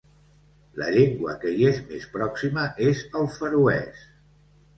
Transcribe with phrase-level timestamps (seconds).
[0.81, 4.03] La llengua que hi és més pròxima és el feroès.